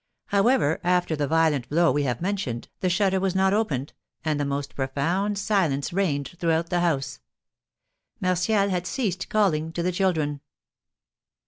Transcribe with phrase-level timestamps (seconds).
[0.29, 3.93] However, after the violent blow we have mentioned, the shutter was not opened,
[4.25, 7.19] and the most profound silence reigned throughout the house.
[8.19, 10.41] Martial had ceased calling to the children.